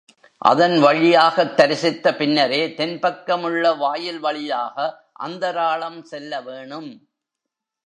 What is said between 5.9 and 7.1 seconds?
செல்லவேணும்.